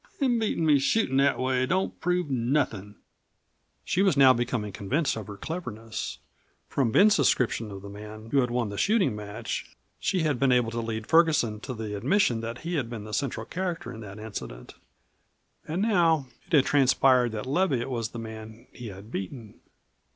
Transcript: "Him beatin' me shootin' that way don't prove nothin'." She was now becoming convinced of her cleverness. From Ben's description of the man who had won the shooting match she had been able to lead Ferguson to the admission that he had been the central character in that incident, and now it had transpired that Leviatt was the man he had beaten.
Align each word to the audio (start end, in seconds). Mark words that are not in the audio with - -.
"Him 0.19 0.39
beatin' 0.39 0.65
me 0.65 0.79
shootin' 0.79 1.17
that 1.17 1.37
way 1.37 1.63
don't 1.67 2.01
prove 2.01 2.27
nothin'." 2.27 2.95
She 3.85 4.01
was 4.01 4.17
now 4.17 4.33
becoming 4.33 4.71
convinced 4.73 5.15
of 5.15 5.27
her 5.27 5.37
cleverness. 5.37 6.17
From 6.67 6.91
Ben's 6.91 7.15
description 7.17 7.69
of 7.69 7.83
the 7.83 7.87
man 7.89 8.29
who 8.31 8.39
had 8.39 8.49
won 8.49 8.69
the 8.69 8.79
shooting 8.79 9.15
match 9.15 9.75
she 9.99 10.21
had 10.21 10.39
been 10.39 10.51
able 10.51 10.71
to 10.71 10.81
lead 10.81 11.05
Ferguson 11.05 11.59
to 11.59 11.75
the 11.75 11.95
admission 11.95 12.41
that 12.41 12.61
he 12.61 12.77
had 12.77 12.89
been 12.89 13.03
the 13.03 13.13
central 13.13 13.45
character 13.45 13.93
in 13.93 13.99
that 14.01 14.17
incident, 14.17 14.73
and 15.67 15.83
now 15.83 16.27
it 16.47 16.53
had 16.53 16.65
transpired 16.65 17.31
that 17.33 17.45
Leviatt 17.45 17.87
was 17.87 18.09
the 18.09 18.17
man 18.17 18.65
he 18.73 18.87
had 18.87 19.11
beaten. 19.11 19.59